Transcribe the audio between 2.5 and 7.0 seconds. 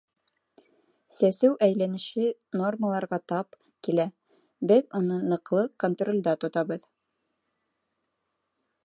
нормаларға тап килә, беҙ уны ныҡлы контролдә тотабыҙ.